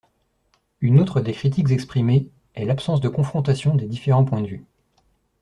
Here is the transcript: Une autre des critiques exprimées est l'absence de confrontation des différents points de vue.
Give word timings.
Une 0.79 0.99
autre 0.99 1.21
des 1.21 1.31
critiques 1.31 1.69
exprimées 1.69 2.27
est 2.55 2.65
l'absence 2.65 3.01
de 3.01 3.07
confrontation 3.07 3.75
des 3.75 3.85
différents 3.85 4.25
points 4.25 4.41
de 4.41 4.47
vue. 4.47 4.65